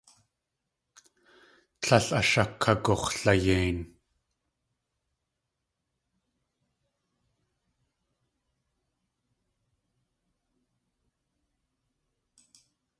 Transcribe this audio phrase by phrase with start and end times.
[1.81, 3.79] Tlél ashakagux̲layein.